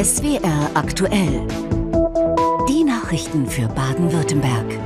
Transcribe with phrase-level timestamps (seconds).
[0.00, 1.48] SWR aktuell.
[2.68, 4.78] Die Nachrichten für Baden-Württemberg.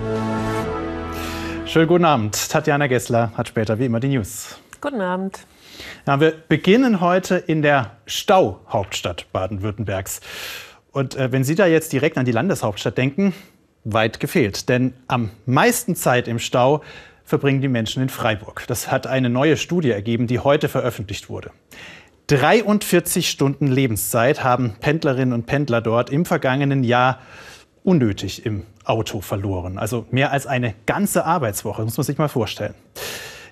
[1.66, 2.48] Schönen guten Abend.
[2.48, 4.58] Tatjana Gessler hat später wie immer die News.
[4.80, 5.40] Guten Abend.
[6.06, 10.22] Ja, wir beginnen heute in der Stauhauptstadt Baden-Württembergs.
[10.90, 13.34] Und äh, wenn Sie da jetzt direkt an die Landeshauptstadt denken,
[13.84, 14.70] weit gefehlt.
[14.70, 16.82] Denn am meisten Zeit im Stau
[17.24, 18.64] verbringen die Menschen in Freiburg.
[18.68, 21.50] Das hat eine neue Studie ergeben, die heute veröffentlicht wurde.
[22.28, 27.18] 43 Stunden Lebenszeit haben Pendlerinnen und Pendler dort im vergangenen Jahr
[27.82, 29.76] unnötig im Auto verloren.
[29.76, 32.74] Also mehr als eine ganze Arbeitswoche, muss man sich mal vorstellen.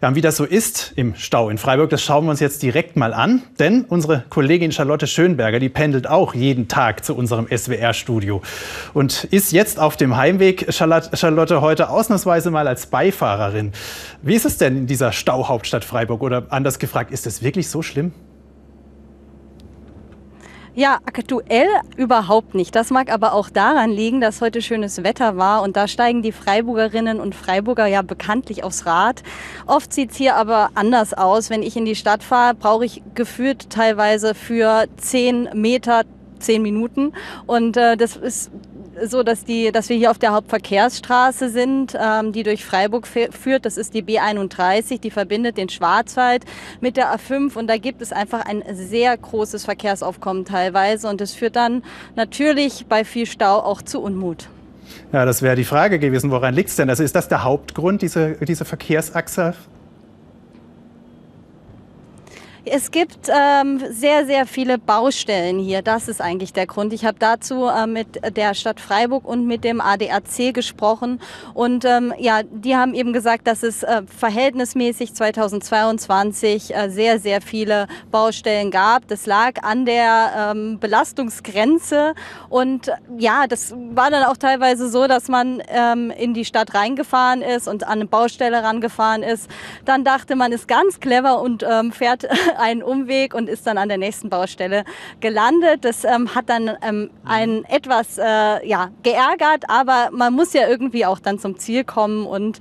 [0.01, 2.63] Ja, und wie das so ist im Stau in Freiburg, das schauen wir uns jetzt
[2.63, 3.43] direkt mal an.
[3.59, 8.41] Denn unsere Kollegin Charlotte Schönberger, die pendelt auch jeden Tag zu unserem SWR-Studio
[8.95, 13.73] und ist jetzt auf dem Heimweg, Charlotte, heute ausnahmsweise mal als Beifahrerin.
[14.23, 16.23] Wie ist es denn in dieser Stauhauptstadt Freiburg?
[16.23, 18.13] Oder anders gefragt, ist es wirklich so schlimm?
[20.75, 22.75] Ja, aktuell überhaupt nicht.
[22.75, 26.33] Das mag aber auch daran liegen, dass heute schönes Wetter war und da steigen die
[26.33, 29.23] Freiburgerinnen und Freiburger ja bekanntlich aufs Rad.
[29.67, 31.51] Oft sieht's hier aber anders aus.
[31.51, 36.05] Wenn ich in die Stadt fahre, brauche ich gefühlt teilweise für zehn Meter
[36.39, 37.13] zehn Minuten.
[37.47, 38.51] Und äh, das ist
[39.05, 43.65] so, dass, die, dass wir hier auf der Hauptverkehrsstraße sind, ähm, die durch Freiburg führt.
[43.65, 46.45] Das ist die B31, die verbindet den Schwarzwald
[46.81, 51.33] mit der A5 und da gibt es einfach ein sehr großes Verkehrsaufkommen teilweise und das
[51.33, 51.83] führt dann
[52.17, 54.49] natürlich bei viel Stau auch zu Unmut.
[55.13, 56.91] Ja, das wäre die Frage gewesen, woran liegt es denn?
[56.91, 59.55] Also ist das der Hauptgrund, diese, diese Verkehrsachse
[62.65, 65.83] es gibt ähm, sehr, sehr viele Baustellen hier.
[65.83, 66.93] Das ist eigentlich der Grund.
[66.93, 71.21] Ich habe dazu äh, mit der Stadt Freiburg und mit dem ADAC gesprochen.
[71.55, 77.41] Und ähm, ja, die haben eben gesagt, dass es äh, verhältnismäßig 2022 äh, sehr, sehr
[77.41, 79.09] viele Baustellen gab.
[79.09, 82.15] Das lag an der ähm, Belastungsgrenze.
[82.49, 87.43] Und ja, das war dann auch teilweise so, dass man ähm, in die Stadt reingefahren
[87.43, 89.51] ist und an eine Baustelle rangefahren ist.
[89.85, 92.29] Dann dachte man, ist ganz clever und ähm, fährt
[92.59, 94.85] einen Umweg und ist dann an der nächsten Baustelle
[95.21, 95.85] gelandet.
[95.85, 101.07] Das ähm, hat dann ähm, einen etwas äh, ja, geärgert, aber man muss ja irgendwie
[101.07, 102.61] auch dann zum Ziel kommen und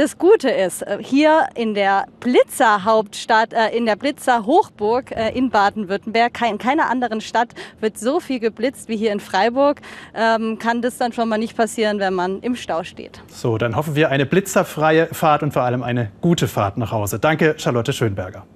[0.00, 6.40] das Gute ist, äh, hier in der Blitzer-Hauptstadt, äh, in der Blitzer-Hochburg äh, in Baden-Württemberg,
[6.50, 7.48] in keiner anderen Stadt
[7.80, 9.82] wird so viel geblitzt wie hier in Freiburg.
[10.14, 13.20] Ähm, kann das dann schon mal nicht passieren, wenn man im Stau steht.
[13.28, 17.18] So, dann hoffen wir eine blitzerfreie Fahrt und vor allem eine gute Fahrt nach Hause.
[17.18, 18.46] Danke, Charlotte Schönberger.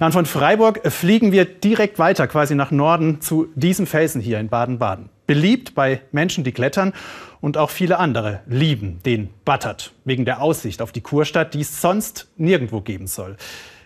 [0.00, 4.40] Ja, und von Freiburg fliegen wir direkt weiter, quasi nach Norden, zu diesem Felsen hier
[4.40, 5.11] in Baden-Baden.
[5.32, 6.92] Beliebt bei Menschen, die klettern
[7.40, 11.80] und auch viele andere lieben den Battert wegen der Aussicht auf die Kurstadt, die es
[11.80, 13.38] sonst nirgendwo geben soll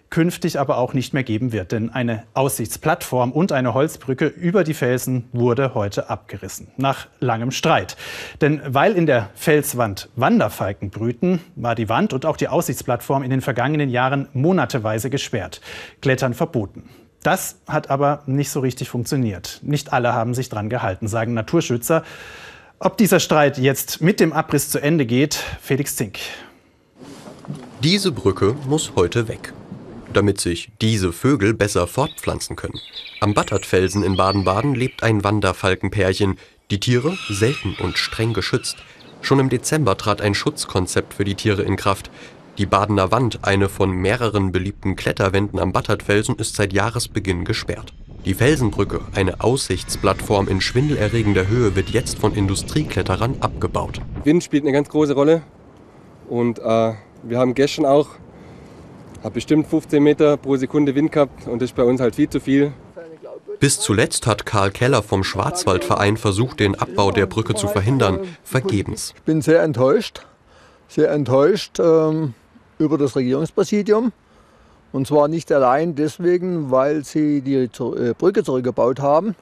[0.08, 1.72] künftig aber auch nicht mehr geben wird.
[1.72, 6.68] Denn eine Aussichtsplattform und eine Holzbrücke über die Felsen wurde heute abgerissen.
[6.76, 7.96] Nach langem Streit.
[8.40, 13.30] Denn weil in der Felswand Wanderfalken brüten, war die Wand und auch die Aussichtsplattform in
[13.30, 15.60] den vergangenen Jahren monateweise gesperrt.
[16.00, 16.88] Klettern verboten.
[17.22, 19.60] Das hat aber nicht so richtig funktioniert.
[19.62, 22.04] Nicht alle haben sich dran gehalten, sagen Naturschützer.
[22.78, 26.18] Ob dieser Streit jetzt mit dem Abriss zu Ende geht, Felix Zink.
[27.82, 29.52] Diese Brücke muss heute weg
[30.16, 32.80] damit sich diese Vögel besser fortpflanzen können.
[33.20, 36.38] Am Battertfelsen in Baden-Baden lebt ein Wanderfalkenpärchen.
[36.70, 38.76] Die Tiere selten und streng geschützt.
[39.20, 42.10] Schon im Dezember trat ein Schutzkonzept für die Tiere in Kraft.
[42.58, 47.92] Die Badener Wand, eine von mehreren beliebten Kletterwänden am Battertfelsen, ist seit Jahresbeginn gesperrt.
[48.24, 54.00] Die Felsenbrücke, eine Aussichtsplattform in schwindelerregender Höhe, wird jetzt von Industriekletterern abgebaut.
[54.24, 55.42] Wind spielt eine ganz große Rolle
[56.30, 56.94] und äh,
[57.24, 58.08] wir haben gestern auch
[59.22, 62.30] habe bestimmt 15 Meter pro Sekunde Wind gehabt und das ist bei uns halt viel
[62.30, 62.72] zu viel.
[63.60, 68.20] Bis zuletzt hat Karl Keller vom Schwarzwaldverein versucht, den Abbau der Brücke zu verhindern.
[68.44, 69.12] Vergebens.
[69.16, 70.26] Ich bin sehr enttäuscht,
[70.88, 72.34] sehr enttäuscht ähm,
[72.78, 74.12] über das Regierungspräsidium.
[74.92, 79.34] Und zwar nicht allein deswegen, weil sie die äh, Brücke zurückgebaut haben,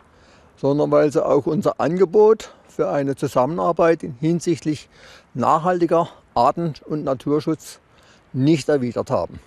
[0.57, 4.89] sondern weil sie auch unser Angebot für eine Zusammenarbeit hinsichtlich
[5.35, 7.79] nachhaltiger Arten- und Naturschutz
[8.33, 9.39] nicht erwidert haben.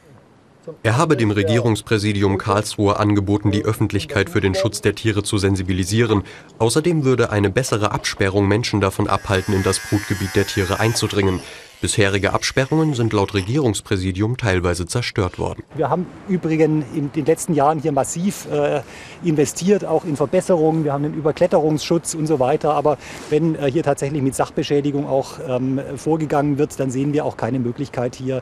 [0.84, 6.24] Er habe dem Regierungspräsidium Karlsruhe angeboten, die Öffentlichkeit für den Schutz der Tiere zu sensibilisieren.
[6.60, 11.40] Außerdem würde eine bessere Absperrung Menschen davon abhalten, in das Brutgebiet der Tiere einzudringen.
[11.80, 15.62] Bisherige Absperrungen sind laut Regierungspräsidium teilweise zerstört worden.
[15.76, 18.82] Wir haben übrigens in den letzten Jahren hier massiv äh,
[19.24, 20.84] investiert, auch in Verbesserungen.
[20.84, 22.74] Wir haben den Überkletterungsschutz und so weiter.
[22.74, 22.98] Aber
[23.30, 27.60] wenn äh, hier tatsächlich mit Sachbeschädigung auch ähm, vorgegangen wird, dann sehen wir auch keine
[27.60, 28.42] Möglichkeit hier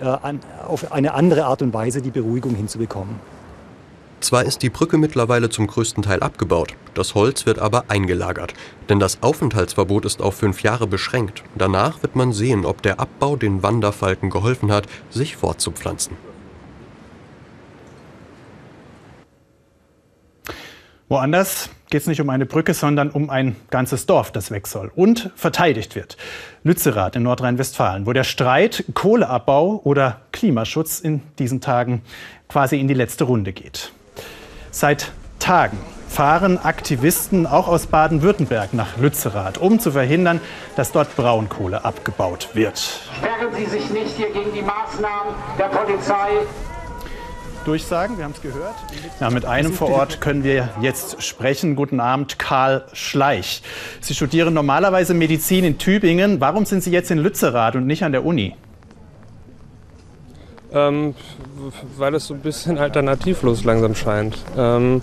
[0.00, 3.16] äh, an, auf eine andere Art und Weise die Beruhigung hinzubekommen.
[4.20, 8.54] Zwar ist die Brücke mittlerweile zum größten Teil abgebaut, das Holz wird aber eingelagert,
[8.88, 11.44] denn das Aufenthaltsverbot ist auf fünf Jahre beschränkt.
[11.54, 16.16] Danach wird man sehen, ob der Abbau den Wanderfalken geholfen hat, sich fortzupflanzen.
[21.08, 24.90] Woanders geht es nicht um eine Brücke, sondern um ein ganzes Dorf, das weg soll
[24.96, 26.16] und verteidigt wird.
[26.64, 32.02] Lützerath in Nordrhein-Westfalen, wo der Streit Kohleabbau oder Klimaschutz in diesen Tagen
[32.48, 33.92] quasi in die letzte Runde geht.
[34.78, 40.38] Seit Tagen fahren Aktivisten auch aus Baden-Württemberg nach Lützerath, um zu verhindern,
[40.76, 42.76] dass dort Braunkohle abgebaut wird.
[43.16, 46.28] Sperren Sie sich nicht hier gegen die Maßnahmen der Polizei.
[47.64, 48.74] Durchsagen, wir haben es gehört.
[49.18, 51.74] Ja, mit einem vor Ort können wir jetzt sprechen.
[51.74, 53.62] Guten Abend, Karl Schleich.
[54.02, 56.38] Sie studieren normalerweise Medizin in Tübingen.
[56.42, 58.54] Warum sind Sie jetzt in Lützerath und nicht an der Uni?
[60.76, 61.14] Ähm,
[61.96, 64.36] weil es so ein bisschen alternativlos langsam scheint.
[64.56, 65.00] Ähm,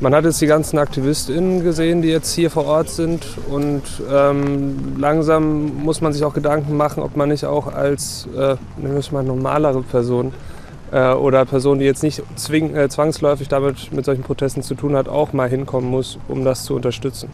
[0.00, 4.96] man hat jetzt die ganzen AktivistInnen gesehen, die jetzt hier vor Ort sind und ähm,
[4.98, 8.98] langsam muss man sich auch Gedanken machen, ob man nicht auch als, äh, nehmen wir
[8.98, 10.34] es mal, normalere Person
[10.92, 14.94] äh, oder Person, die jetzt nicht zwing, äh, zwangsläufig damit mit solchen Protesten zu tun
[14.94, 17.30] hat, auch mal hinkommen muss, um das zu unterstützen.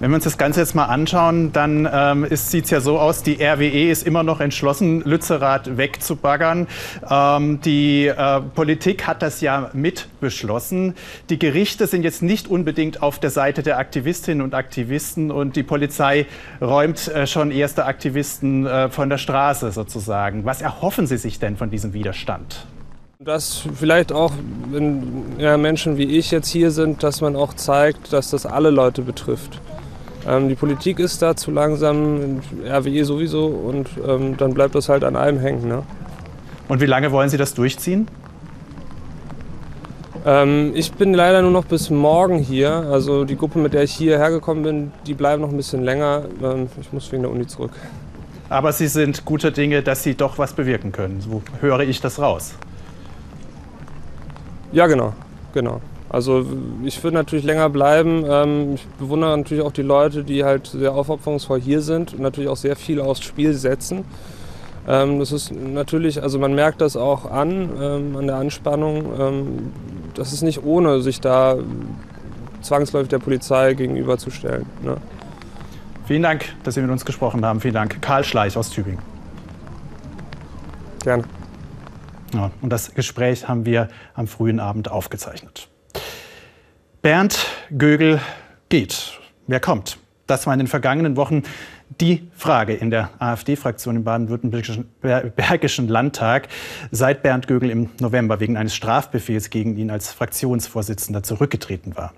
[0.00, 3.24] Wenn wir uns das Ganze jetzt mal anschauen, dann ähm, sieht es ja so aus,
[3.24, 6.68] die RWE ist immer noch entschlossen, Lützerath wegzubaggern.
[7.10, 10.94] Ähm, die äh, Politik hat das ja mit beschlossen.
[11.30, 15.64] Die Gerichte sind jetzt nicht unbedingt auf der Seite der Aktivistinnen und Aktivisten und die
[15.64, 16.26] Polizei
[16.60, 20.44] räumt äh, schon erste Aktivisten äh, von der Straße sozusagen.
[20.44, 22.66] Was erhoffen Sie sich denn von diesem Widerstand?
[23.18, 24.32] Dass vielleicht auch,
[24.70, 28.70] wenn ja, Menschen wie ich jetzt hier sind, dass man auch zeigt, dass das alle
[28.70, 29.60] Leute betrifft.
[30.26, 35.04] Ähm, die Politik ist da zu langsam, RWE sowieso und ähm, dann bleibt das halt
[35.04, 35.68] an einem hängen.
[35.68, 35.82] Ne?
[36.68, 38.08] Und wie lange wollen Sie das durchziehen?
[40.26, 42.70] Ähm, ich bin leider nur noch bis morgen hier.
[42.70, 46.24] Also die Gruppe, mit der ich hierher gekommen bin, die bleiben noch ein bisschen länger.
[46.42, 47.72] Ähm, ich muss wegen der Uni zurück.
[48.50, 51.20] Aber Sie sind guter Dinge, dass Sie doch was bewirken können.
[51.20, 52.54] So höre ich das raus.
[54.72, 55.14] Ja, genau,
[55.54, 55.80] genau.
[56.10, 56.46] Also
[56.84, 58.24] ich würde natürlich länger bleiben.
[58.26, 62.48] Ähm, ich bewundere natürlich auch die Leute, die halt sehr aufopferungsvoll hier sind und natürlich
[62.48, 64.04] auch sehr viel aufs Spiel setzen.
[64.86, 69.72] Ähm, das ist natürlich, also man merkt das auch an, ähm, an der Anspannung.
[70.14, 71.56] Das ist nicht ohne, sich da
[72.62, 74.66] zwangsläufig der Polizei gegenüberzustellen.
[74.82, 74.96] Ne?
[76.06, 77.60] Vielen Dank, dass Sie mit uns gesprochen haben.
[77.60, 78.00] Vielen Dank.
[78.00, 79.02] Karl Schleich aus Tübingen.
[81.04, 81.24] Gerne.
[82.34, 85.68] Ja, und das Gespräch haben wir am frühen Abend aufgezeichnet.
[87.02, 88.20] Bernd Gögel
[88.70, 89.20] geht.
[89.46, 89.98] Wer kommt?
[90.26, 91.44] Das war in den vergangenen Wochen
[92.00, 96.48] die Frage in der AfD-Fraktion im baden-württembergischen Landtag,
[96.90, 102.12] seit Bernd Gögel im November wegen eines Strafbefehls gegen ihn als Fraktionsvorsitzender zurückgetreten war.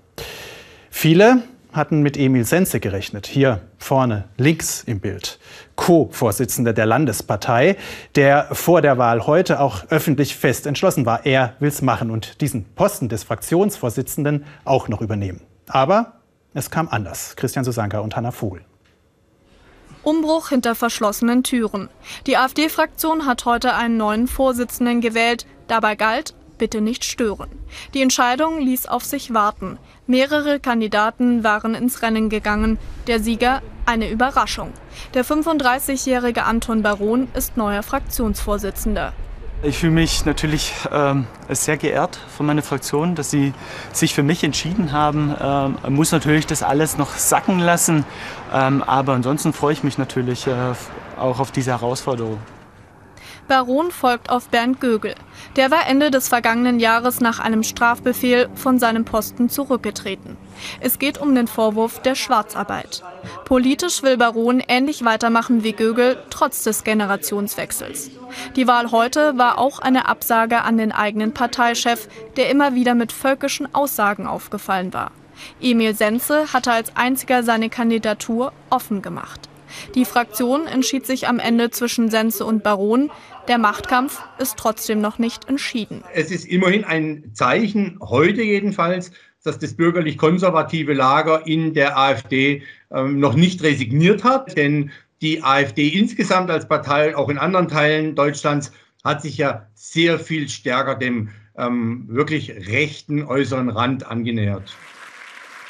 [0.89, 3.27] Viele hatten mit Emil Senze gerechnet.
[3.27, 5.39] Hier vorne links im Bild.
[5.81, 7.75] Co-Vorsitzender der Landespartei,
[8.13, 12.65] der vor der Wahl heute auch öffentlich fest entschlossen war, er will's machen und diesen
[12.75, 15.41] Posten des Fraktionsvorsitzenden auch noch übernehmen.
[15.67, 16.19] Aber
[16.53, 17.35] es kam anders.
[17.35, 18.61] Christian Susanka und Hanna Vogel.
[20.03, 21.89] Umbruch hinter verschlossenen Türen.
[22.27, 25.47] Die AfD-Fraktion hat heute einen neuen Vorsitzenden gewählt.
[25.65, 27.49] Dabei galt, bitte nicht stören.
[27.95, 29.79] Die Entscheidung ließ auf sich warten.
[30.05, 32.77] Mehrere Kandidaten waren ins Rennen gegangen.
[33.07, 34.71] Der Sieger eine Überraschung.
[35.15, 39.11] Der 35-jährige Anton Baron ist neuer Fraktionsvorsitzender.
[39.63, 43.53] Ich fühle mich natürlich ähm, sehr geehrt von meiner Fraktion, dass sie
[43.91, 45.35] sich für mich entschieden haben.
[45.41, 48.05] Ähm, muss natürlich das alles noch sacken lassen,
[48.53, 50.53] ähm, aber ansonsten freue ich mich natürlich äh,
[51.17, 52.37] auch auf diese Herausforderung.
[53.47, 55.15] Baron folgt auf Bernd Gögel.
[55.55, 60.37] Der war Ende des vergangenen Jahres nach einem Strafbefehl von seinem Posten zurückgetreten.
[60.79, 63.03] Es geht um den Vorwurf der Schwarzarbeit.
[63.45, 68.11] Politisch will Baron ähnlich weitermachen wie Gögel, trotz des Generationswechsels.
[68.55, 72.07] Die Wahl heute war auch eine Absage an den eigenen Parteichef,
[72.37, 75.11] der immer wieder mit völkischen Aussagen aufgefallen war.
[75.59, 79.50] Emil Senze hatte als einziger seine Kandidatur offen gemacht.
[79.95, 83.11] Die Fraktion entschied sich am Ende zwischen Sense und Baron.
[83.47, 86.03] Der Machtkampf ist trotzdem noch nicht entschieden.
[86.13, 89.11] Es ist immerhin ein Zeichen, heute jedenfalls,
[89.43, 94.55] dass das bürgerlich-konservative Lager in der AfD ähm, noch nicht resigniert hat.
[94.55, 98.71] Denn die AfD insgesamt als Partei, auch in anderen Teilen Deutschlands,
[99.03, 104.75] hat sich ja sehr viel stärker dem ähm, wirklich rechten äußeren Rand angenähert.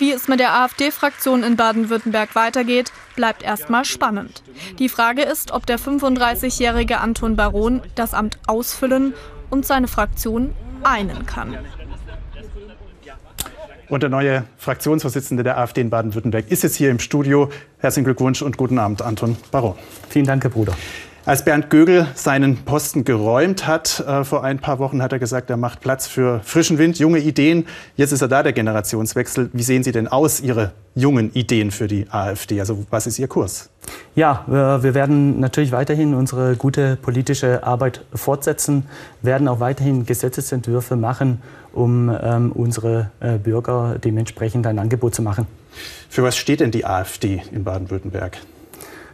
[0.01, 4.41] Wie es mit der AfD-Fraktion in Baden-Württemberg weitergeht, bleibt erstmal spannend.
[4.79, 9.13] Die Frage ist, ob der 35-jährige Anton Baron das Amt ausfüllen
[9.51, 11.55] und seine Fraktion einen kann.
[13.89, 17.51] Und der neue Fraktionsvorsitzende der AfD in Baden-Württemberg ist jetzt hier im Studio.
[17.77, 19.75] Herzlichen Glückwunsch und guten Abend, Anton Baron.
[20.10, 20.74] Vielen Dank, Herr Bruder.
[21.24, 25.51] Als Bernd Gögel seinen Posten geräumt hat, äh, vor ein paar Wochen hat er gesagt,
[25.51, 27.68] er macht Platz für frischen Wind, junge Ideen.
[27.96, 29.51] Jetzt ist er da, der Generationswechsel.
[29.54, 32.60] Wie sehen Sie denn aus, Ihre jungen Ideen für die AfD?
[32.60, 33.70] Also was ist Ihr Kurs?
[34.16, 38.86] Ja, wir werden natürlich weiterhin unsere gute politische Arbeit fortsetzen,
[39.22, 45.46] werden auch weiterhin Gesetzesentwürfe machen, um ähm, unsere äh, Bürger dementsprechend ein Angebot zu machen.
[46.10, 48.38] Für was steht denn die AfD in Baden-Württemberg?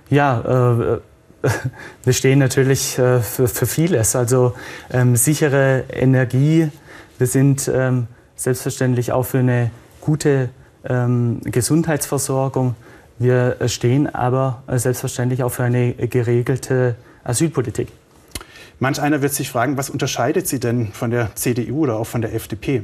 [0.10, 1.00] Ja, äh,
[2.03, 4.15] wir stehen natürlich äh, für, für, vieles.
[4.15, 4.53] Also
[4.91, 6.70] ähm, sichere Energie.
[7.17, 10.50] Wir sind ähm, selbstverständlich auch für eine gute
[10.86, 12.75] ähm, Gesundheitsversorgung.
[13.20, 17.89] Wir stehen aber äh, selbstverständlich auch für eine geregelte Asylpolitik.
[18.79, 22.22] Manch einer wird sich fragen, was unterscheidet sie denn von der CDU oder auch von
[22.22, 22.84] der FDP?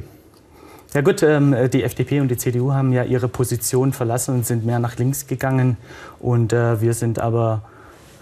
[0.92, 4.64] Ja gut, ähm, die FDP und die CDU haben ja ihre Position verlassen und sind
[4.64, 5.76] mehr nach links gegangen.
[6.20, 7.62] Und äh, wir sind aber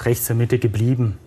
[0.07, 1.19] rechts der Mitte geblieben.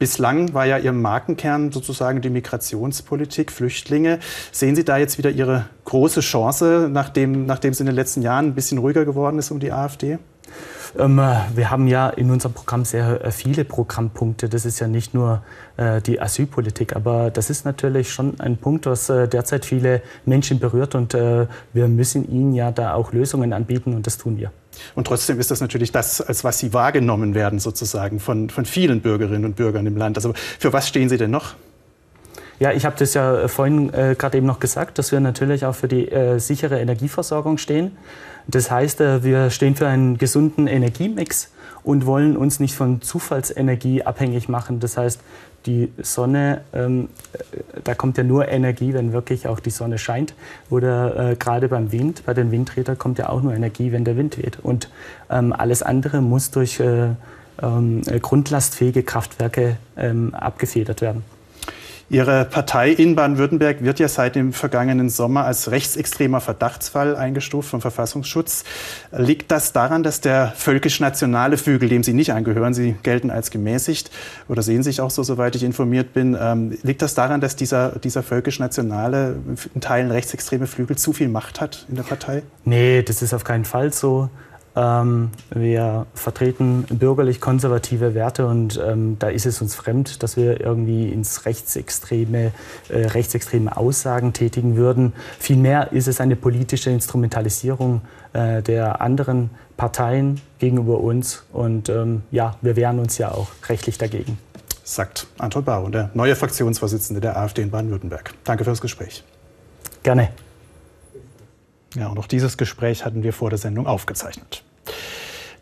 [0.00, 4.18] Bislang war ja Ihr Markenkern sozusagen die Migrationspolitik, Flüchtlinge.
[4.50, 8.46] Sehen Sie da jetzt wieder Ihre große Chance, nachdem, nachdem es in den letzten Jahren
[8.46, 10.18] ein bisschen ruhiger geworden ist um die AfD?
[10.98, 11.20] Ähm,
[11.54, 14.48] wir haben ja in unserem Programm sehr äh, viele Programmpunkte.
[14.48, 15.42] Das ist ja nicht nur
[15.76, 20.58] äh, die Asylpolitik, aber das ist natürlich schon ein Punkt, was äh, derzeit viele Menschen
[20.58, 24.50] berührt und äh, wir müssen ihnen ja da auch Lösungen anbieten und das tun wir.
[24.94, 29.00] Und trotzdem ist das natürlich das, als was Sie wahrgenommen werden, sozusagen von, von vielen
[29.00, 30.16] Bürgerinnen und Bürgern im Land.
[30.16, 31.54] Also für was stehen Sie denn noch?
[32.60, 35.74] Ja, ich habe das ja vorhin äh, gerade eben noch gesagt, dass wir natürlich auch
[35.74, 37.96] für die äh, sichere Energieversorgung stehen.
[38.48, 41.50] Das heißt, äh, wir stehen für einen gesunden Energiemix
[41.82, 44.78] und wollen uns nicht von Zufallsenergie abhängig machen.
[44.78, 45.22] Das heißt,
[45.64, 50.34] die Sonne, ähm, äh, da kommt ja nur Energie, wenn wirklich auch die Sonne scheint.
[50.68, 54.18] Oder äh, gerade beim Wind, bei den Windrädern kommt ja auch nur Energie, wenn der
[54.18, 54.58] Wind weht.
[54.62, 54.90] Und
[55.30, 57.08] ähm, alles andere muss durch äh,
[57.62, 61.24] ähm, grundlastfähige Kraftwerke ähm, abgefedert werden.
[62.10, 67.80] Ihre Partei in Baden-Württemberg wird ja seit dem vergangenen Sommer als rechtsextremer Verdachtsfall eingestuft vom
[67.80, 68.64] Verfassungsschutz.
[69.12, 74.10] Liegt das daran, dass der völkisch-nationale Flügel, dem Sie nicht angehören, Sie gelten als gemäßigt
[74.48, 78.00] oder sehen sich auch so, soweit ich informiert bin, ähm, liegt das daran, dass dieser,
[78.00, 79.36] dieser völkisch-nationale,
[79.72, 82.42] in Teilen rechtsextreme Flügel zu viel Macht hat in der Partei?
[82.64, 84.30] Nee, das ist auf keinen Fall so.
[84.76, 91.08] Ähm, wir vertreten bürgerlich-konservative Werte und ähm, da ist es uns fremd, dass wir irgendwie
[91.08, 92.52] ins rechtsextreme,
[92.88, 95.12] äh, rechtsextreme Aussagen tätigen würden.
[95.38, 102.56] Vielmehr ist es eine politische Instrumentalisierung äh, der anderen Parteien gegenüber uns und ähm, ja,
[102.60, 104.38] wir wehren uns ja auch rechtlich dagegen.
[104.84, 108.34] Sagt Anton Bau, der neue Fraktionsvorsitzende der AfD in Baden-Württemberg.
[108.44, 109.24] Danke für das Gespräch.
[110.02, 110.30] Gerne.
[111.96, 114.62] Ja, und auch dieses Gespräch hatten wir vor der Sendung aufgezeichnet.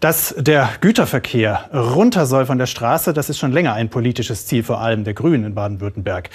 [0.01, 4.63] Dass der Güterverkehr runter soll von der Straße, das ist schon länger ein politisches Ziel,
[4.63, 6.31] vor allem der Grünen in Baden-Württemberg.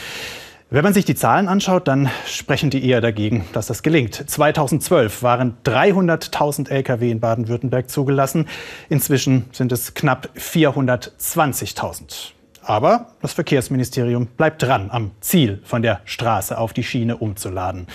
[0.69, 4.15] Wenn man sich die Zahlen anschaut, dann sprechen die eher dagegen, dass das gelingt.
[4.15, 8.47] 2012 waren 300.000 Lkw in Baden-Württemberg zugelassen.
[8.89, 12.31] Inzwischen sind es knapp 420.000.
[12.63, 17.87] Aber das Verkehrsministerium bleibt dran am Ziel, von der Straße auf die Schiene umzuladen.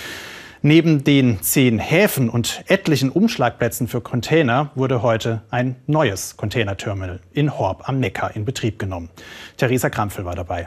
[0.63, 7.57] Neben den zehn Häfen und etlichen Umschlagplätzen für Container wurde heute ein neues Containerterminal in
[7.57, 9.09] Horb am Neckar in Betrieb genommen.
[9.57, 10.67] Theresa Krampfel war dabei.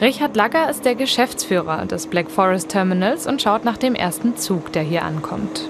[0.00, 4.72] Richard Lager ist der Geschäftsführer des Black Forest Terminals und schaut nach dem ersten Zug,
[4.72, 5.68] der hier ankommt.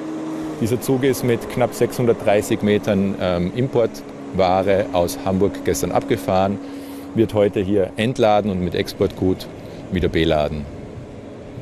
[0.61, 6.59] Dieser Zug ist mit knapp 630 Metern ähm, Importware aus Hamburg gestern abgefahren,
[7.16, 9.49] wird heute hier entladen und mit Exportgut
[9.90, 10.64] wieder beladen.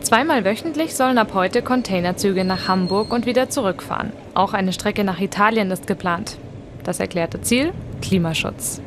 [0.01, 4.13] Zweimal wöchentlich sollen ab heute Containerzüge nach Hamburg und wieder zurückfahren.
[4.35, 6.39] Auch eine Strecke nach Italien ist geplant.
[6.85, 7.73] Das erklärte Ziel?
[8.01, 8.81] Klimaschutz.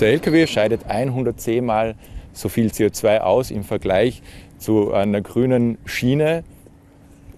[0.00, 1.94] Der Lkw scheidet 110 Mal
[2.32, 4.22] so viel CO2 aus im Vergleich
[4.58, 6.42] zu einer grünen Schiene.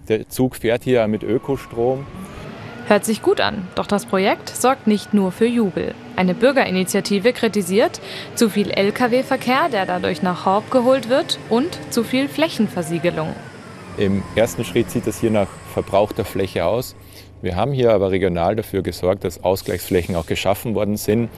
[0.07, 2.05] Der Zug fährt hier mit Ökostrom.
[2.89, 5.93] Hört sich gut an, doch das Projekt sorgt nicht nur für Jubel.
[6.15, 8.01] Eine Bürgerinitiative kritisiert
[8.33, 13.35] zu viel Lkw-Verkehr, der dadurch nach Horb geholt wird, und zu viel Flächenversiegelung.
[13.97, 16.95] Im ersten Schritt sieht das hier nach verbrauchter Fläche aus.
[17.43, 21.29] Wir haben hier aber regional dafür gesorgt, dass Ausgleichsflächen auch geschaffen worden sind.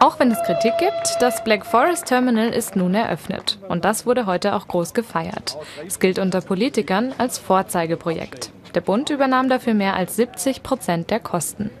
[0.00, 3.60] Auch wenn es Kritik gibt, das Black Forest Terminal ist nun eröffnet.
[3.68, 5.56] Und das wurde heute auch groß gefeiert.
[5.86, 8.50] Es gilt unter Politikern als Vorzeigeprojekt.
[8.78, 11.72] Der Bund übernahm dafür mehr als 70 Prozent der Kosten.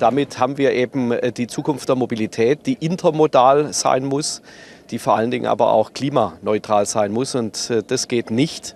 [0.00, 4.42] Damit haben wir eben äh, die Zukunft der Mobilität, die intermodal sein muss,
[4.90, 7.36] die vor allen Dingen aber auch klimaneutral sein muss.
[7.36, 8.74] Und äh, das geht nicht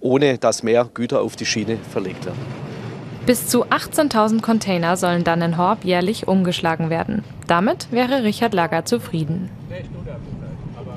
[0.00, 2.38] ohne dass mehr Güter auf die Schiene verlegt werden.
[3.26, 7.24] Bis zu 18.000 Container sollen dann in Horb jährlich umgeschlagen werden.
[7.48, 9.50] Damit wäre Richard Lager zufrieden.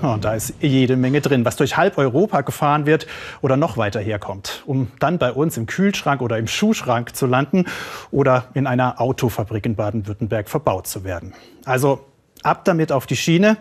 [0.01, 3.07] Und da ist jede Menge drin, was durch halb Europa gefahren wird
[3.41, 7.65] oder noch weiter herkommt, um dann bei uns im Kühlschrank oder im Schuhschrank zu landen
[8.11, 11.33] oder in einer Autofabrik in Baden-Württemberg verbaut zu werden.
[11.65, 12.05] Also
[12.43, 13.57] ab damit auf die Schiene.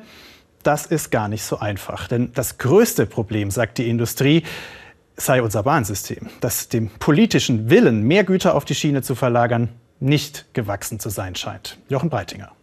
[0.63, 2.09] Das ist gar nicht so einfach.
[2.09, 4.43] Denn das größte Problem, sagt die Industrie,
[5.17, 9.69] sei unser Bahnsystem, das dem politischen Willen, mehr Güter auf die Schiene zu verlagern,
[10.01, 11.79] nicht gewachsen zu sein scheint.
[11.89, 12.56] Jochen Breitinger.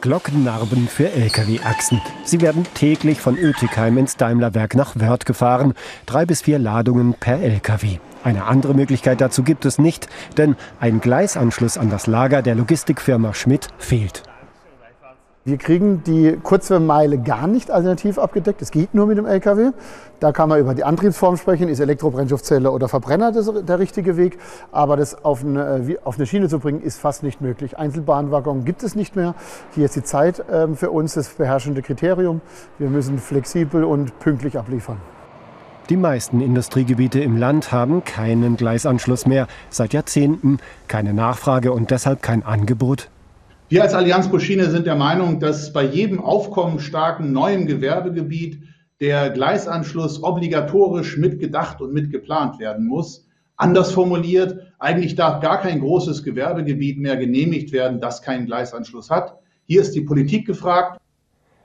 [0.00, 2.00] Glockennarben für Lkw-Achsen.
[2.24, 5.74] Sie werden täglich von Oetikheim ins Daimlerwerk nach Wörth gefahren.
[6.06, 7.98] Drei bis vier Ladungen per Lkw.
[8.24, 13.34] Eine andere Möglichkeit dazu gibt es nicht, denn ein Gleisanschluss an das Lager der Logistikfirma
[13.34, 14.22] Schmidt fehlt.
[15.46, 18.60] Wir kriegen die Kurzwellenmeile gar nicht alternativ abgedeckt.
[18.62, 19.70] Es geht nur mit dem LKW.
[20.18, 21.68] Da kann man über die Antriebsform sprechen.
[21.68, 24.38] Ist Elektrobrennstoffzelle oder Verbrenner das, der richtige Weg?
[24.72, 27.78] Aber das auf eine, auf eine Schiene zu bringen, ist fast nicht möglich.
[27.78, 29.36] Einzelbahnwaggon gibt es nicht mehr.
[29.72, 32.40] Hier ist die Zeit ähm, für uns das beherrschende Kriterium.
[32.78, 34.96] Wir müssen flexibel und pünktlich abliefern.
[35.90, 39.46] Die meisten Industriegebiete im Land haben keinen Gleisanschluss mehr.
[39.70, 43.10] Seit Jahrzehnten keine Nachfrage und deshalb kein Angebot
[43.68, 48.62] wir als Allianz Buschine sind der Meinung, dass bei jedem aufkommensstarken neuen Gewerbegebiet
[49.00, 53.26] der Gleisanschluss obligatorisch mitgedacht und mitgeplant werden muss.
[53.56, 59.38] Anders formuliert, eigentlich darf gar kein großes Gewerbegebiet mehr genehmigt werden, das keinen Gleisanschluss hat.
[59.64, 61.00] Hier ist die Politik gefragt.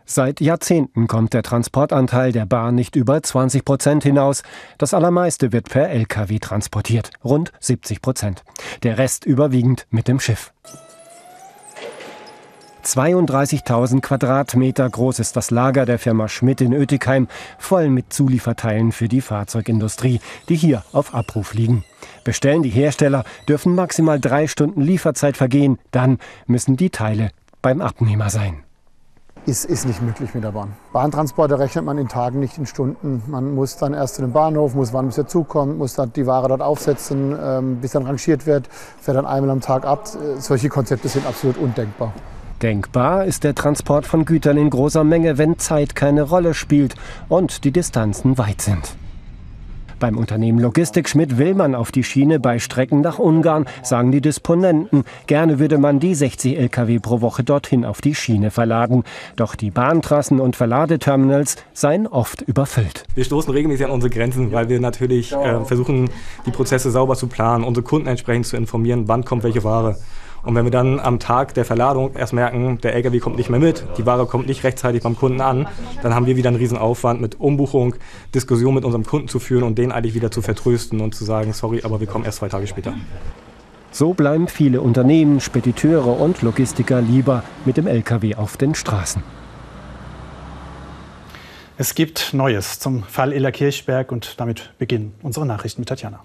[0.05, 4.41] Seit Jahrzehnten kommt der Transportanteil der Bahn nicht über 20 Prozent hinaus.
[4.77, 8.43] Das allermeiste wird per Lkw transportiert, rund 70 Prozent.
[8.83, 10.51] Der Rest überwiegend mit dem Schiff.
[12.83, 19.07] 32.000 Quadratmeter groß ist das Lager der Firma Schmidt in Oetikheim, voll mit Zulieferteilen für
[19.07, 20.19] die Fahrzeugindustrie,
[20.49, 21.83] die hier auf Abruf liegen.
[22.23, 26.17] Bestellen die Hersteller, dürfen maximal drei Stunden Lieferzeit vergehen, dann
[26.47, 28.63] müssen die Teile beim Abnehmer sein.
[29.45, 30.73] Ist, ist nicht möglich mit der Bahn.
[30.93, 33.23] Bahntransporte rechnet man in Tagen, nicht in Stunden.
[33.25, 36.27] Man muss dann erst zu dem Bahnhof, muss warten, bis er zukommt, muss dann die
[36.27, 40.07] Ware dort aufsetzen, ähm, bis dann rangiert wird, fährt dann einmal am Tag ab.
[40.37, 42.13] Solche Konzepte sind absolut undenkbar.
[42.61, 46.93] Denkbar ist der Transport von Gütern in großer Menge, wenn Zeit keine Rolle spielt
[47.27, 48.95] und die Distanzen weit sind.
[49.99, 54.21] Beim Unternehmen Logistik Schmidt will man auf die Schiene bei Strecken nach Ungarn, sagen die
[54.21, 55.03] Disponenten.
[55.27, 59.03] Gerne würde man die 60 Lkw pro Woche dorthin auf die Schiene verladen.
[59.35, 63.05] Doch die Bahntrassen und Verladeterminals seien oft überfüllt.
[63.13, 66.09] Wir stoßen regelmäßig an unsere Grenzen, weil wir natürlich äh, versuchen,
[66.47, 69.97] die Prozesse sauber zu planen, unsere Kunden entsprechend zu informieren, wann kommt welche Ware.
[70.43, 73.59] Und wenn wir dann am Tag der Verladung erst merken, der LKW kommt nicht mehr
[73.59, 75.67] mit, die Ware kommt nicht rechtzeitig beim Kunden an,
[76.01, 77.95] dann haben wir wieder einen riesen Aufwand mit Umbuchung,
[78.33, 81.53] Diskussion mit unserem Kunden zu führen und den eigentlich wieder zu vertrösten und zu sagen,
[81.53, 82.93] sorry, aber wir kommen erst zwei Tage später.
[83.91, 89.21] So bleiben viele Unternehmen, Spediteure und Logistiker lieber mit dem LKW auf den Straßen.
[91.77, 96.21] Es gibt Neues zum Fall Ella Kirchberg und damit beginnen unsere Nachrichten mit Tatjana.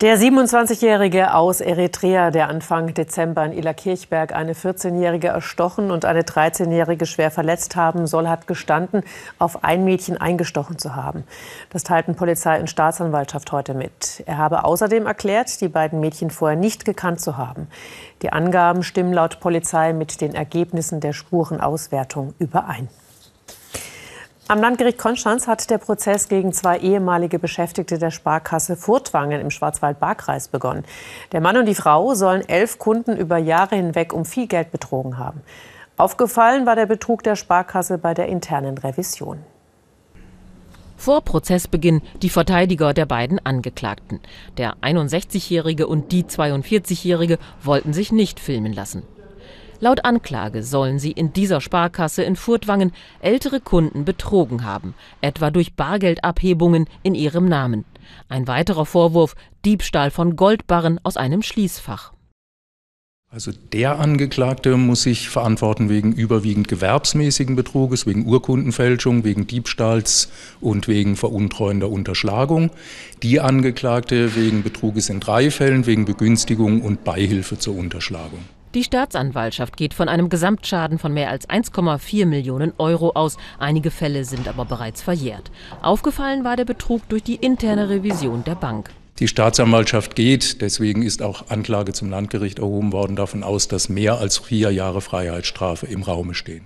[0.00, 6.22] Der 27-Jährige aus Eritrea, der Anfang Dezember in Ila Kirchberg eine 14-Jährige erstochen und eine
[6.22, 9.02] 13-Jährige schwer verletzt haben soll, hat gestanden,
[9.38, 11.24] auf ein Mädchen eingestochen zu haben.
[11.68, 14.22] Das teilten Polizei und Staatsanwaltschaft heute mit.
[14.24, 17.68] Er habe außerdem erklärt, die beiden Mädchen vorher nicht gekannt zu haben.
[18.22, 22.88] Die Angaben stimmen laut Polizei mit den Ergebnissen der Spurenauswertung überein.
[24.50, 30.48] Am Landgericht Konstanz hat der Prozess gegen zwei ehemalige Beschäftigte der Sparkasse Furtwangen im Schwarzwald-Baar-Kreis
[30.48, 30.84] begonnen.
[31.30, 35.18] Der Mann und die Frau sollen elf Kunden über Jahre hinweg um viel Geld betrogen
[35.18, 35.40] haben.
[35.96, 39.38] Aufgefallen war der Betrug der Sparkasse bei der internen Revision.
[40.96, 44.18] Vor Prozessbeginn die Verteidiger der beiden Angeklagten.
[44.56, 49.04] Der 61-Jährige und die 42-Jährige wollten sich nicht filmen lassen.
[49.82, 55.74] Laut Anklage sollen sie in dieser Sparkasse in Furtwangen ältere Kunden betrogen haben, etwa durch
[55.74, 57.86] Bargeldabhebungen in ihrem Namen.
[58.28, 62.12] Ein weiterer Vorwurf Diebstahl von Goldbarren aus einem Schließfach.
[63.32, 70.88] Also der Angeklagte muss sich verantworten wegen überwiegend gewerbsmäßigen Betruges, wegen Urkundenfälschung, wegen Diebstahls und
[70.88, 72.70] wegen veruntreuender Unterschlagung.
[73.22, 78.40] Die Angeklagte wegen Betruges in drei Fällen, wegen Begünstigung und Beihilfe zur Unterschlagung.
[78.72, 83.36] Die Staatsanwaltschaft geht von einem Gesamtschaden von mehr als 1,4 Millionen Euro aus.
[83.58, 85.50] Einige Fälle sind aber bereits verjährt.
[85.82, 88.90] Aufgefallen war der Betrug durch die interne Revision der Bank.
[89.18, 94.18] Die Staatsanwaltschaft geht, deswegen ist auch Anklage zum Landgericht erhoben worden, davon aus, dass mehr
[94.18, 96.64] als vier Jahre Freiheitsstrafe im Raume stehen.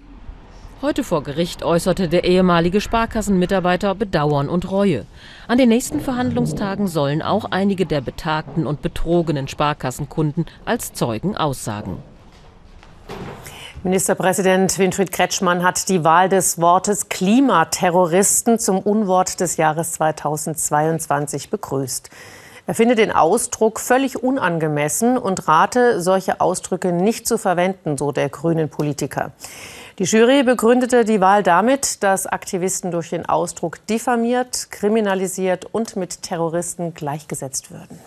[0.82, 5.06] Heute vor Gericht äußerte der ehemalige Sparkassenmitarbeiter Bedauern und Reue.
[5.46, 12.02] An den nächsten Verhandlungstagen sollen auch einige der betagten und betrogenen Sparkassenkunden als Zeugen aussagen.
[13.84, 22.10] Ministerpräsident Winfried Kretschmann hat die Wahl des Wortes Klimaterroristen zum Unwort des Jahres 2022 begrüßt.
[22.66, 28.30] Er findet den Ausdruck völlig unangemessen und rate, solche Ausdrücke nicht zu verwenden, so der
[28.30, 29.32] grünen Politiker.
[30.00, 36.22] Die Jury begründete die Wahl damit, dass Aktivisten durch den Ausdruck diffamiert, kriminalisiert und mit
[36.22, 38.00] Terroristen gleichgesetzt würden.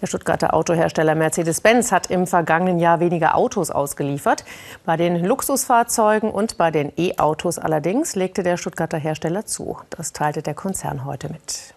[0.00, 4.44] Der Stuttgarter Autohersteller Mercedes-Benz hat im vergangenen Jahr weniger Autos ausgeliefert.
[4.86, 9.76] Bei den Luxusfahrzeugen und bei den E-Autos allerdings legte der Stuttgarter Hersteller zu.
[9.90, 11.74] Das teilte der Konzern heute mit.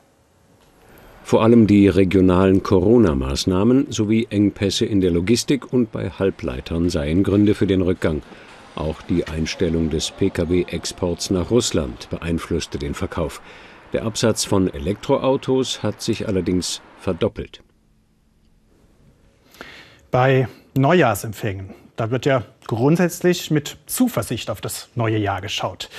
[1.26, 7.54] Vor allem die regionalen Corona-Maßnahmen sowie Engpässe in der Logistik und bei Halbleitern seien Gründe
[7.54, 8.22] für den Rückgang.
[8.76, 13.42] Auch die Einstellung des Pkw-Exports nach Russland beeinflusste den Verkauf.
[13.94, 17.62] Der Absatz von Elektroautos hat sich allerdings verdoppelt.
[20.10, 25.90] Bei Neujahrsempfängen, da wird ja grundsätzlich mit Zuversicht auf das neue Jahr geschaut.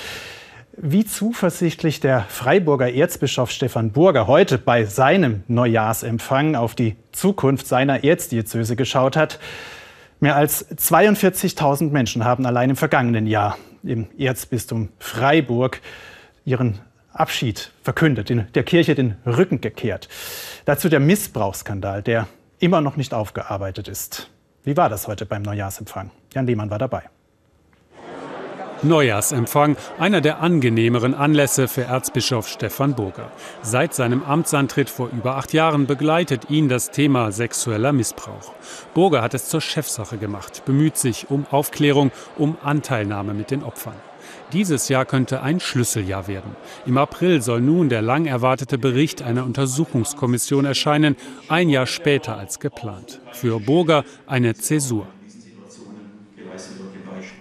[0.75, 8.03] Wie zuversichtlich der Freiburger Erzbischof Stefan Burger heute bei seinem Neujahrsempfang auf die Zukunft seiner
[8.03, 9.39] Erzdiözese geschaut hat,
[10.23, 15.81] Mehr als 42.000 Menschen haben allein im vergangenen Jahr im Erzbistum Freiburg
[16.45, 16.79] ihren
[17.11, 20.07] Abschied verkündet, der Kirche den Rücken gekehrt.
[20.63, 24.29] Dazu der Missbrauchsskandal, der immer noch nicht aufgearbeitet ist.
[24.63, 26.09] Wie war das heute beim Neujahrsempfang?
[26.33, 27.03] Jan Lehmann war dabei.
[28.83, 33.31] Neujahrsempfang, einer der angenehmeren Anlässe für Erzbischof Stefan Burger.
[33.61, 38.53] Seit seinem Amtsantritt vor über acht Jahren begleitet ihn das Thema sexueller Missbrauch.
[38.93, 43.95] Burger hat es zur Chefsache gemacht, bemüht sich um Aufklärung, um Anteilnahme mit den Opfern.
[44.51, 46.55] Dieses Jahr könnte ein Schlüsseljahr werden.
[46.85, 51.15] Im April soll nun der lang erwartete Bericht einer Untersuchungskommission erscheinen,
[51.49, 53.19] ein Jahr später als geplant.
[53.31, 55.07] Für Burger eine Zäsur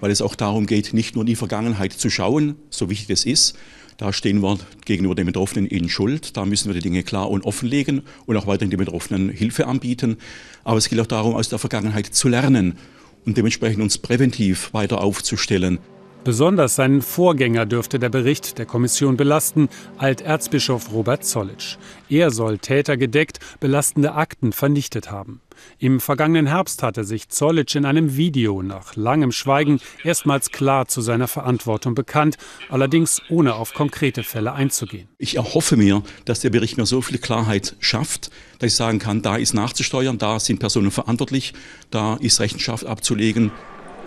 [0.03, 3.25] weil es auch darum geht, nicht nur in die Vergangenheit zu schauen, so wichtig es
[3.25, 3.57] ist.
[3.99, 6.37] Da stehen wir gegenüber den Betroffenen in Schuld.
[6.37, 10.17] Da müssen wir die Dinge klar und offenlegen und auch weiterhin den Betroffenen Hilfe anbieten.
[10.65, 12.79] Aber es geht auch darum, aus der Vergangenheit zu lernen
[13.25, 15.79] und dementsprechend uns präventiv weiter aufzustellen.
[16.25, 21.79] Besonders seinen Vorgänger dürfte der Bericht der Kommission belasten, Alterzbischof Robert Zollitsch.
[22.09, 25.41] Er soll Täter gedeckt, belastende Akten vernichtet haben.
[25.79, 31.01] Im vergangenen Herbst hatte sich Zollitsch in einem Video nach langem Schweigen erstmals klar zu
[31.01, 32.37] seiner Verantwortung bekannt,
[32.69, 35.09] allerdings ohne auf konkrete Fälle einzugehen.
[35.19, 38.31] Ich erhoffe mir, dass der Bericht mir so viel Klarheit schafft,
[38.61, 41.53] dass ich sagen kann, da ist nachzusteuern, da sind Personen verantwortlich,
[41.91, 43.51] da ist Rechenschaft abzulegen.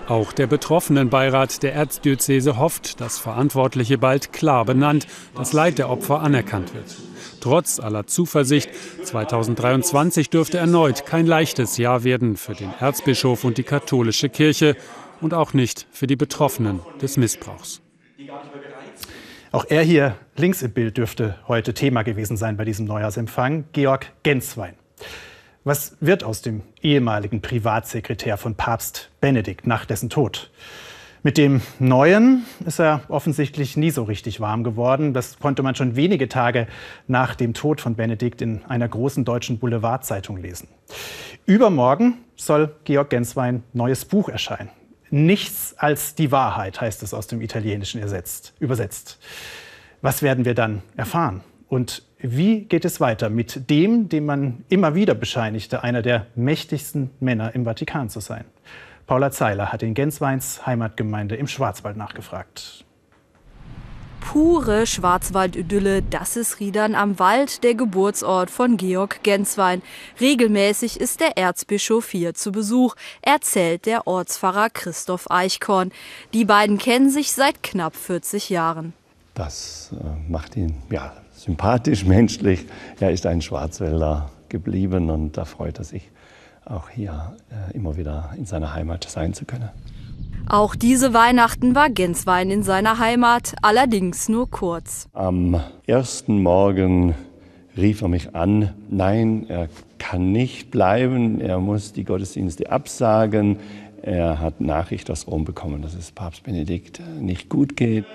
[0.08, 6.22] Auch der Betroffenenbeirat der Erzdiözese hofft, dass Verantwortliche bald klar benannt, das Leid der Opfer
[6.22, 6.96] anerkannt wird.
[7.42, 8.70] Trotz aller Zuversicht,
[9.04, 14.76] 2023 dürfte erneut kein leichtes Jahr werden für den Erzbischof und die katholische Kirche
[15.22, 17.82] und auch nicht für die Betroffenen des Missbrauchs.
[19.52, 24.12] Auch er hier links im Bild dürfte heute Thema gewesen sein bei diesem Neujahrsempfang, Georg
[24.22, 24.76] Genswein.
[25.68, 30.52] Was wird aus dem ehemaligen Privatsekretär von Papst Benedikt nach dessen Tod?
[31.24, 35.16] Mit dem Neuen ist er offensichtlich nie so richtig warm geworden.
[35.16, 36.68] Das konnte man schon wenige Tage
[37.08, 40.68] nach dem Tod von Benedikt in einer großen deutschen Boulevardzeitung lesen.
[41.48, 44.70] Übermorgen soll Georg Genswein neues Buch erscheinen.
[45.10, 49.18] Nichts als die Wahrheit heißt es aus dem Italienischen ersetzt, übersetzt.
[50.04, 51.42] Was werden wir dann erfahren?
[51.68, 57.10] Und wie geht es weiter mit dem, dem man immer wieder bescheinigte, einer der mächtigsten
[57.20, 58.46] Männer im Vatikan zu sein?
[59.08, 62.86] Paula Zeiler hat in Gensweins Heimatgemeinde im Schwarzwald nachgefragt.
[64.22, 69.84] Pure Schwarzwald-Idylle, das ist Riedern am Wald, der Geburtsort von Georg Genswein.
[70.20, 75.92] Regelmäßig ist der Erzbischof hier zu Besuch, erzählt der Ortspfarrer Christoph Eichkorn.
[76.34, 78.94] Die beiden kennen sich seit knapp 40 Jahren.
[79.36, 81.14] Das äh, macht ihn ja,
[81.46, 82.66] sympathisch, menschlich.
[83.00, 86.10] Er ist ein Schwarzwälder geblieben und da freut er sich
[86.66, 89.70] auch hier äh, immer wieder in seiner Heimat sein zu können.
[90.48, 95.08] Auch diese Weihnachten war Genswein in seiner Heimat, allerdings nur kurz.
[95.14, 97.16] Am ersten Morgen
[97.76, 103.58] rief er mich an, nein, er kann nicht bleiben, er muss die Gottesdienste absagen.
[104.04, 108.06] Er hat Nachricht aus Rom bekommen, dass es Papst Benedikt nicht gut geht.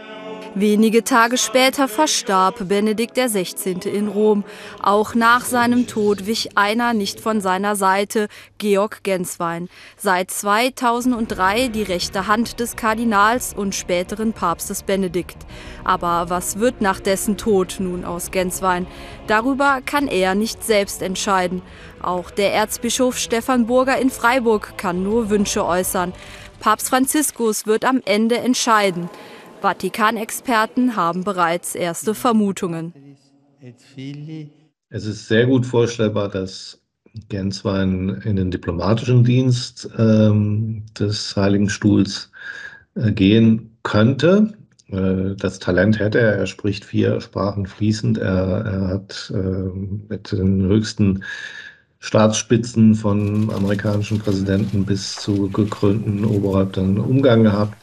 [0.54, 3.76] Wenige Tage später verstarb Benedikt XVI.
[3.84, 4.44] in Rom.
[4.82, 8.26] Auch nach seinem Tod wich einer nicht von seiner Seite,
[8.58, 9.68] Georg Genswein.
[9.96, 15.38] Seit 2003 die rechte Hand des Kardinals und späteren Papstes Benedikt.
[15.84, 18.86] Aber was wird nach dessen Tod nun aus Genswein?
[19.28, 21.62] Darüber kann er nicht selbst entscheiden.
[22.02, 26.12] Auch der Erzbischof Stefan Burger in Freiburg kann nur Wünsche äußern.
[26.60, 29.08] Papst Franziskus wird am Ende entscheiden.
[29.60, 32.92] Vatikanexperten haben bereits erste Vermutungen.
[34.88, 36.80] Es ist sehr gut vorstellbar, dass
[37.28, 42.30] Genswein in den diplomatischen Dienst ähm, des Heiligen Stuhls
[42.94, 44.54] äh, gehen könnte.
[44.88, 46.36] Äh, das Talent hätte er.
[46.36, 48.18] Er spricht vier Sprachen fließend.
[48.18, 51.24] Er, er hat äh, mit den höchsten
[51.98, 57.76] Staatsspitzen von amerikanischen Präsidenten bis zu gekrönten Oberhäuptern Umgang gehabt.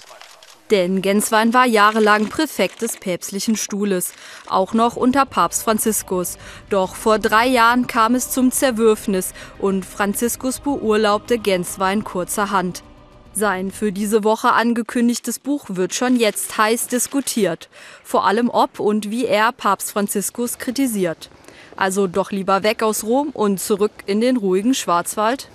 [0.70, 4.12] Denn Genswein war jahrelang Präfekt des päpstlichen Stuhles,
[4.50, 6.38] auch noch unter Papst Franziskus.
[6.70, 12.84] Doch vor drei Jahren kam es zum Zerwürfnis und Franziskus beurlaubte Genswein kurzerhand.
[13.32, 17.70] Sein für diese Woche angekündigtes Buch wird schon jetzt heiß diskutiert.
[18.04, 21.30] Vor allem ob und wie er Papst Franziskus kritisiert.
[21.76, 25.50] Also doch lieber weg aus Rom und zurück in den ruhigen Schwarzwald?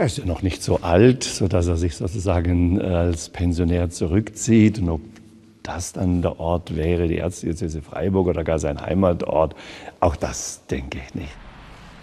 [0.00, 4.78] Er ist ja noch nicht so alt, sodass er sich sozusagen als Pensionär zurückzieht.
[4.78, 5.00] Und ob
[5.64, 9.56] das dann der Ort wäre, die Erzdiözese Freiburg oder gar sein Heimatort,
[9.98, 11.32] auch das denke ich nicht.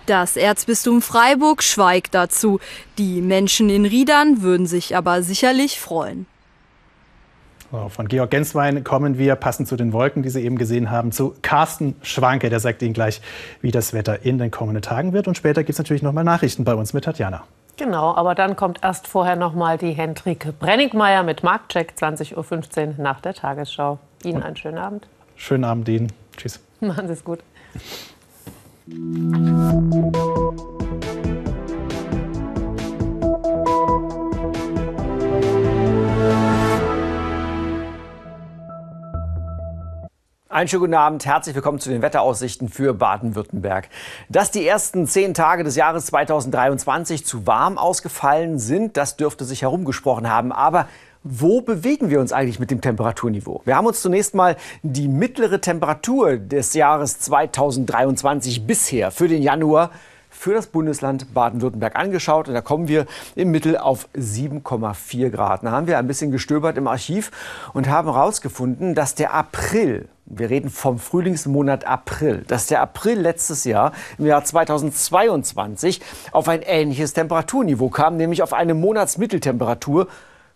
[0.07, 2.59] Das Erzbistum Freiburg schweigt dazu.
[2.97, 6.25] Die Menschen in Riedern würden sich aber sicherlich freuen.
[7.87, 11.33] Von Georg Genswein kommen wir, passend zu den Wolken, die Sie eben gesehen haben, zu
[11.41, 12.49] Carsten Schwanke.
[12.49, 13.21] Der sagt Ihnen gleich,
[13.61, 15.29] wie das Wetter in den kommenden Tagen wird.
[15.29, 17.45] Und später gibt es natürlich noch mal Nachrichten bei uns mit Tatjana.
[17.77, 22.93] Genau, aber dann kommt erst vorher noch mal die Hendrike Brenningmeier mit Marktcheck 20.15 Uhr
[22.97, 23.99] nach der Tagesschau.
[24.23, 25.07] Ihnen einen schönen Abend.
[25.35, 26.11] Schönen Abend Ihnen.
[26.37, 26.61] Tschüss.
[26.79, 27.39] Machen Sie es gut.
[40.55, 43.89] Einen schönen guten Abend, herzlich willkommen zu den Wetteraussichten für Baden-Württemberg.
[44.29, 49.63] Dass die ersten zehn Tage des Jahres 2023 zu warm ausgefallen sind, das dürfte sich
[49.63, 50.53] herumgesprochen haben.
[50.53, 50.87] Aber
[51.23, 53.63] wo bewegen wir uns eigentlich mit dem Temperaturniveau?
[53.65, 59.91] Wir haben uns zunächst mal die mittlere Temperatur des Jahres 2023 bisher für den Januar
[60.29, 65.65] für das Bundesland Baden-Württemberg angeschaut und da kommen wir im Mittel auf 7,4 Grad.
[65.65, 67.31] Da haben wir ein bisschen gestöbert im Archiv
[67.73, 73.63] und haben herausgefunden, dass der April wir reden vom Frühlingsmonat April, dass der April letztes
[73.63, 80.07] Jahr, im Jahr 2022, auf ein ähnliches Temperaturniveau kam, nämlich auf eine Monatsmitteltemperatur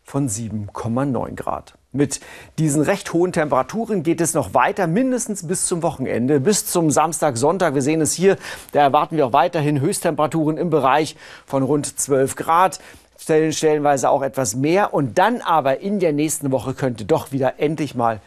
[0.04, 1.76] von 7,9 Grad.
[1.92, 2.20] Mit
[2.58, 7.38] diesen recht hohen Temperaturen geht es noch weiter, mindestens bis zum Wochenende, bis zum Samstag,
[7.38, 7.76] Sonntag.
[7.76, 8.38] Wir sehen es hier,
[8.72, 12.80] da erwarten wir auch weiterhin Höchsttemperaturen im Bereich von rund 12 Grad.
[13.18, 14.94] stellenweise auch etwas mehr.
[14.94, 18.20] Und dann aber in der nächsten Woche könnte doch wieder endlich mal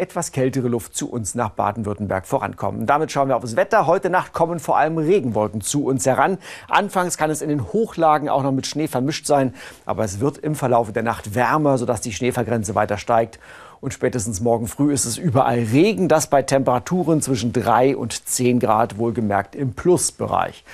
[0.00, 2.86] etwas kältere Luft zu uns nach Baden-Württemberg vorankommen.
[2.86, 3.86] Damit schauen wir auf das Wetter.
[3.86, 6.38] Heute Nacht kommen vor allem Regenwolken zu uns heran.
[6.68, 10.38] Anfangs kann es in den Hochlagen auch noch mit Schnee vermischt sein, aber es wird
[10.38, 13.38] im Verlauf der Nacht wärmer, sodass die Schneefallgrenze weiter steigt.
[13.80, 18.58] Und spätestens morgen früh ist es überall Regen, das bei Temperaturen zwischen 3 und 10
[18.60, 20.64] Grad wohlgemerkt im Plusbereich.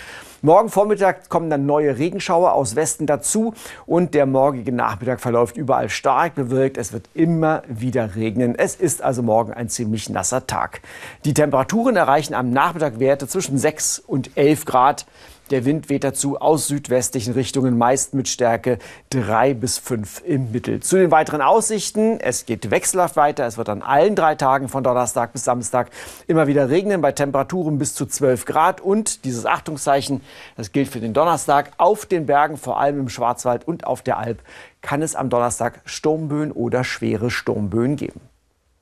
[0.46, 3.52] Morgen Vormittag kommen dann neue Regenschauer aus Westen dazu
[3.84, 6.78] und der morgige Nachmittag verläuft überall stark bewölkt.
[6.78, 8.54] Es wird immer wieder regnen.
[8.56, 10.82] Es ist also morgen ein ziemlich nasser Tag.
[11.24, 15.06] Die Temperaturen erreichen am Nachmittag Werte zwischen 6 und 11 Grad.
[15.50, 18.78] Der Wind weht dazu aus südwestlichen Richtungen, meist mit Stärke
[19.10, 20.80] 3 bis 5 im Mittel.
[20.80, 22.18] Zu den weiteren Aussichten.
[22.18, 23.46] Es geht wechselhaft weiter.
[23.46, 25.90] Es wird an allen drei Tagen von Donnerstag bis Samstag
[26.26, 28.80] immer wieder regnen bei Temperaturen bis zu 12 Grad.
[28.80, 30.20] Und dieses Achtungszeichen,
[30.56, 31.70] das gilt für den Donnerstag.
[31.76, 34.42] Auf den Bergen, vor allem im Schwarzwald und auf der Alp,
[34.82, 38.20] kann es am Donnerstag Sturmböen oder schwere Sturmböen geben.